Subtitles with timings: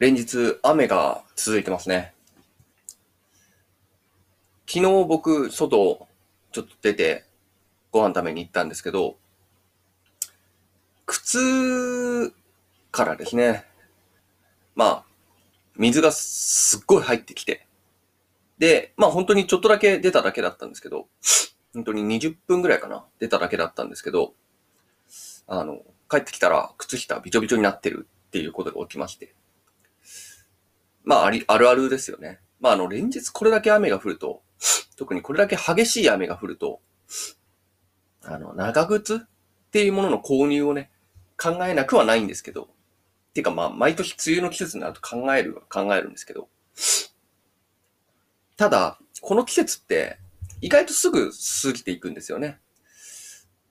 [0.00, 2.14] 連日雨が続いてますね。
[4.66, 6.08] 昨日僕、外、
[6.50, 7.24] ちょっと出て
[7.92, 9.16] ご飯食べに行ったんですけど、
[11.06, 12.32] 靴
[12.90, 13.66] からですね、
[14.74, 15.04] まあ、
[15.76, 17.66] 水がすっごい入ってきて、
[18.58, 21.06] で、まあ本当にちょっとだけ出ただけだったんですけど、
[21.72, 24.34] 本当に20分ぐらいかな、出ただけだったんですけど、
[25.46, 29.34] あの、帰ってきたら靴下びちょびちょになってるっていうことが起きまして。
[31.04, 32.40] まあ、あり、あるあるですよね。
[32.60, 34.42] まあ、あの、連日これだけ雨が降ると、
[34.96, 36.80] 特にこれだけ激しい雨が降ると、
[38.22, 39.18] あの、長靴っ
[39.70, 40.90] ていうものの購入をね、
[41.36, 42.66] 考えなくはないんですけど、っ
[43.34, 46.48] ていうかまあ、毎年梅雨の季節になると考える、考えるんですけど、
[48.56, 50.18] ただ、この季節って
[50.60, 52.58] 意外とすぐ過ぎていくんですよね。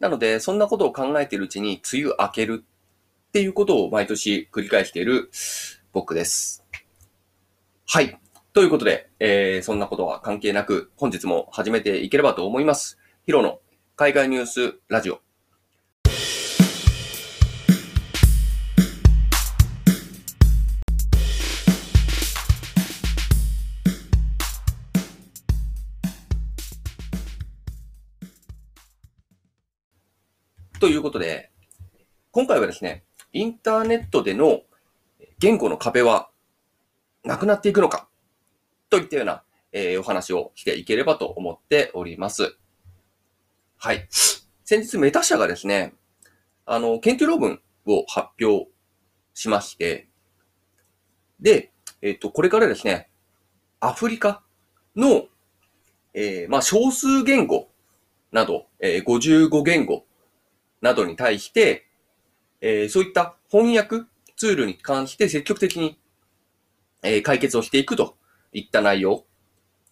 [0.00, 2.64] なので、そんなことを考えているうちに梅雨明ける
[3.28, 5.30] っていうことを毎年繰り返している
[5.92, 6.63] 僕です。
[7.86, 8.18] はい。
[8.54, 12.98] ということで、えー、そんなことは関係なく、本日も始めていければと思います。
[13.26, 13.60] ヒロの
[13.94, 15.20] 海外ニュースラジオ。
[30.80, 31.50] ということで、
[32.30, 34.62] 今回はですね、インターネットでの
[35.38, 36.30] 言語の壁は
[37.24, 38.08] なくなっていくのか？
[38.90, 42.56] といったような、えー、お話をしていければと思っております。
[43.76, 44.06] はい。
[44.64, 45.94] 先日メタ社がですね、
[46.66, 48.68] あの、研究論文を発表
[49.34, 50.08] しまして、
[51.40, 53.10] で、えっ、ー、と、これからですね、
[53.80, 54.42] アフリカ
[54.96, 55.26] の、
[56.14, 57.68] えー、まあ、少数言語
[58.32, 60.06] など、えー、55言語
[60.80, 61.86] などに対して、
[62.60, 65.98] えー、そういった翻訳ツールに関して積極的に、
[67.04, 68.16] えー、解決をしていくと
[68.52, 69.24] いった内容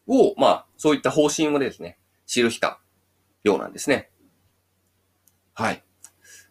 [0.07, 2.81] を、まあ、そういった方針をですね、記した
[3.45, 4.11] ようなんですね。
[5.55, 5.83] はい。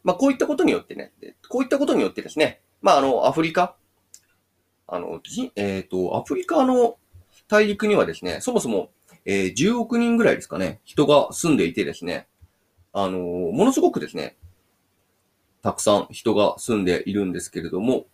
[0.04, 1.12] まあ、こういったことによってね、
[1.50, 3.76] こういったことによってですね、まあ、あの、アフリカ、
[4.88, 5.22] あの、
[5.56, 6.98] えっ、ー、と、アフリカの
[7.48, 8.90] 大陸にはですね、そもそも、
[9.26, 12.28] えー、10億人ぐらいですかね、人が住んでいてですね、
[12.94, 14.36] あのー、ものすごくですね、
[15.62, 18.06] たくさん人が住んでいるんですけれども、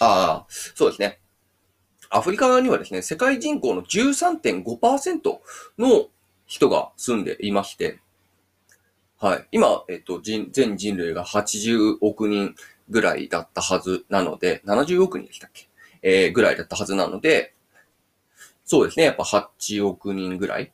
[0.00, 1.20] ああ、そうですね。
[2.10, 5.38] アフリカにはですね、世界人口の13.5%
[5.78, 6.08] の
[6.46, 8.00] 人が住んでいまして、
[9.18, 9.46] はい。
[9.52, 12.54] 今、えっと、人、全人類が80億人
[12.88, 15.68] ぐらいだったはずなので、70億人でしたっけ？
[16.02, 17.54] えー、ぐらいだったはずなので、
[18.64, 19.04] そうですね。
[19.04, 20.72] やっぱ8億人ぐらい？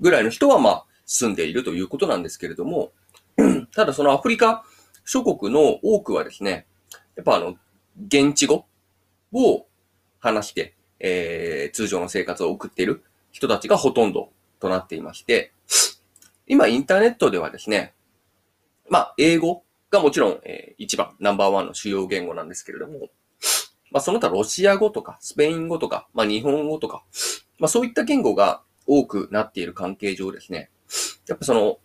[0.00, 2.92] ぐらいの人は、まあ、住んでいるということなんですけれども、
[3.74, 4.64] ただそのアフリカ
[5.04, 6.66] 諸国の多くはですね、
[7.16, 7.56] やっぱあの、
[8.06, 8.66] 現地語
[9.32, 9.66] を
[10.20, 15.52] 話して、えー、通常の生活を送っている人たちがほとんどとなっていまして、
[16.46, 17.94] 今インターネットではですね、
[18.88, 23.08] まあ、英語がもちろん、えー、一番、ナンバーワンの主要言語なんですけれども、
[23.90, 27.04] まあ、その他ロシア語とか、スペイン語とか、まあ、日本語とか、
[27.58, 30.70] まあ、そういった言語が多くなっている関係上ですね、
[31.26, 31.78] やっぱその、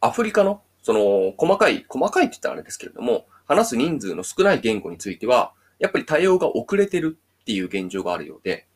[0.00, 8.66] アフリカの、その、細かい、細かいって言ったらあれですけれども、話す人数の少ない言語については、やっぱり対応が遅れてるっていう現状があるようで、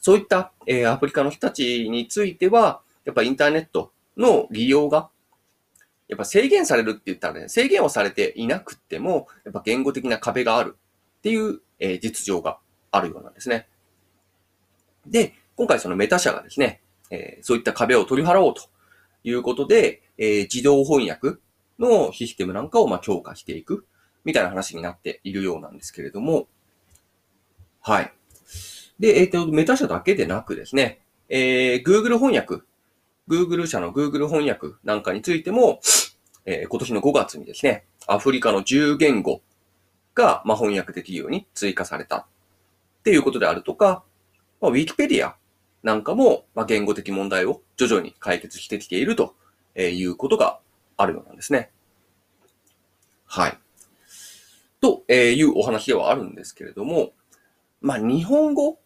[0.00, 5.10] そういった、えー、アフリカの人たちについては、やっぱインターネットの利用が、
[6.08, 10.76] やっぱ制限されるって言ったらね、制限をされていなくても、やっぱ言語的な壁がある
[11.18, 12.58] っていう、えー、実情が
[12.90, 13.68] あるようなんですね。
[15.06, 16.80] で、今回そのメタ社がですね、
[17.10, 18.62] えー、そういった壁を取り払おうと
[19.24, 21.38] いうことで、えー、自動翻訳
[21.78, 23.86] のシステムなんかをまあ強化していく
[24.24, 26.48] みたいな話になっているようなんですけれども、
[27.80, 28.12] はい。
[28.98, 32.62] で、えっ、ー、と、メタ社だけでなくですね、えー、Google 翻訳、
[33.28, 35.80] Google 社の Google 翻訳なんかについても、
[36.44, 39.42] えー、今年の5月にですね、アフリカの10言語
[40.14, 42.24] が、まあ、翻訳できるように追加されたっ
[43.04, 44.02] ていうことであるとか、
[44.60, 45.34] まあ、Wikipedia
[45.82, 49.34] なんかも、まあ、言語的問題を徐々に解決してきていると
[49.76, 50.58] いうことが
[50.96, 51.70] あるようなんですね。
[53.28, 53.58] はい。
[54.80, 57.12] というお話ではあるんですけれども、
[57.80, 58.76] まあ、日本語っ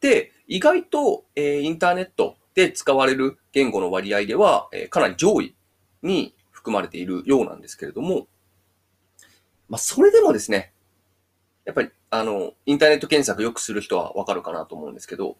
[0.00, 5.56] て意外と、えインターネットで使われる言語の割合では、えかなり上位
[6.02, 8.28] に含まれているようなんですけれども、
[9.68, 10.72] まあ、それでもですね、
[11.64, 15.36] やっぱり、あの、インターネット検索よくする人はわかるかなと思うんですけど、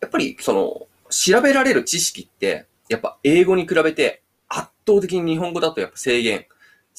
[0.00, 6.46] やっぱりその、調べられる知識って、やっぱ英語に比べて圧倒的に日本語だとやっぱ制限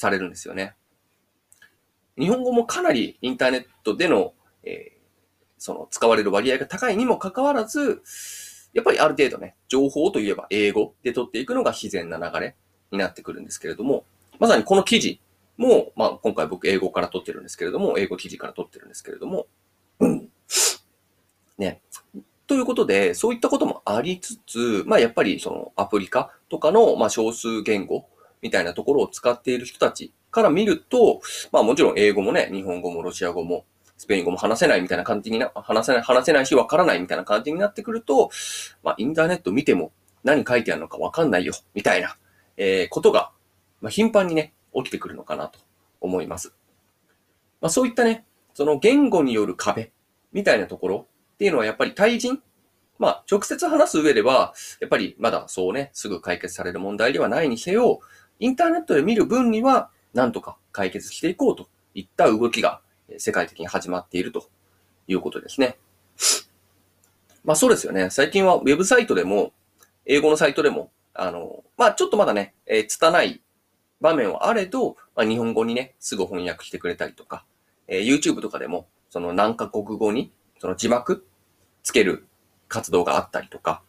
[0.02, 0.76] されるんですよね。
[2.18, 4.34] 日本語もかなりインターネットでの、
[4.64, 5.00] えー、
[5.58, 8.02] その使われる割合が高いにもかかわらず、
[8.74, 12.56] やっぱりある程度ね、情報といえば英語で取っていくのが自然な流れ
[12.92, 14.06] になってくるんですけれども、
[14.40, 15.22] まさにこの記事
[15.58, 19.48] も、まあ今回僕英語から取ってるんですけれども、英語記事から取ってるんですけれども、
[20.00, 20.30] うん。
[21.58, 21.82] ね。
[22.48, 28.08] ということで、そういったこともありつつ、まあやっぱりそのアプリ化とかの、まあ少数言語
[28.42, 31.22] みたいなところを使っている人たちから見ると、
[31.52, 33.66] まあもちろん英語もね、日本語もロシア語も、
[33.98, 38.32] スペイン語も話せないみたいな感じにな、話せない、話せないしわからないみたいな感じになってくると、
[38.84, 39.92] まあインターネット見ても
[40.24, 42.18] 何書いてあるのかわかんないよ、みたいな、
[42.58, 43.32] えー、ことが、
[43.82, 45.60] まあ頻繁にね、起きてくるのかなと
[46.00, 46.54] 思います。
[47.62, 49.92] まあそういったね、その言語による壁
[50.34, 52.42] みたいなところっていうのはやっぱり対人
[53.02, 58.00] まあ、直接話す上では、やっぱりまだそうね、すぐ解決される問題ではないにせよ、
[58.42, 62.82] インターネットで見る分には、なんとか解決していこうといった動きが
[63.18, 64.50] 世界的に始まっていると
[65.08, 65.78] いうことですね。
[67.44, 68.10] まあそうですよね。
[68.10, 69.54] 最近はウェブサイトでも、
[70.08, 73.42] 英語のサイトでも、あの、まあちょっとまだね、えー、拙い
[74.02, 77.46] 場面はあれど、まあ、日本語にね、すぐ翻訳してくれたりとか、
[77.88, 81.28] えー、YouTube とかでも、その何カ国語に、その字幕
[81.84, 82.26] つける
[82.68, 83.84] 活動があったりとか、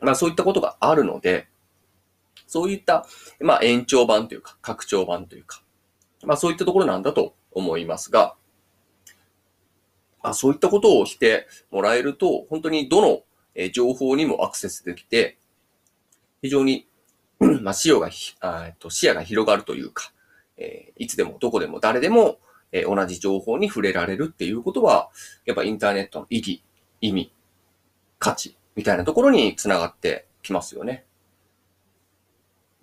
[0.00, 1.48] まあそういったことがあるので、
[2.46, 3.06] そういった、
[3.40, 5.62] まあ延長版というか、拡張版というか、
[6.24, 8.34] まあそういったところなんだと思いますが、
[10.22, 13.22] まあそういったことをしてもらえると、本当にどの
[13.72, 15.38] 情報にもアクセスできて、
[16.42, 16.86] 非常に、
[17.62, 20.12] まあ視野が、えっと視野が広がるというか、
[20.56, 22.38] えー、いつでもどこでも誰でも、
[22.72, 25.10] えー、同じ情報に触れられるっていうことは、
[25.44, 26.62] やっぱインターネットの意義、
[27.00, 27.32] 意味、
[28.18, 31.04] 価値みたいなところにつながってきますよね。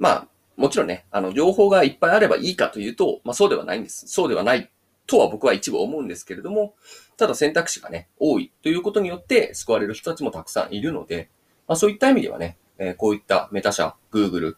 [0.02, 0.28] まあ、
[0.58, 4.08] もちろんね、あの、情報がいっぱいあればいいかというと、まあそうではないんです。
[4.08, 4.72] そうではない
[5.06, 6.74] とは僕は一部思うんですけれども、
[7.18, 11.30] ただ選択肢がね、多いということによって救われる人たちもたくさんいるので、
[11.68, 14.56] まあそういった意味ではね、えー、こういったメタ社、Google、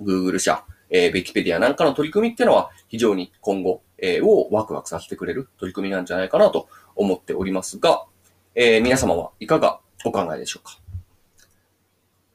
[0.00, 8.04] Google 社、えー、ベキペディアなんかの取り組みっていうのは非常に今後、えー、をワクワクさせてくれる取り組みなんじゃないかなと思っておりますが、
[8.54, 10.78] えー、皆様はいかがお考えでしょうか？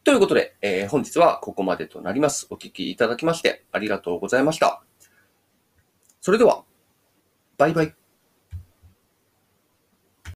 [0.07, 2.48] ということで、えー、本日はここまでとなります。
[2.50, 4.81] お聴きいただきましてありがとうございました。
[6.21, 6.63] それでは、
[7.57, 7.94] バイバイ。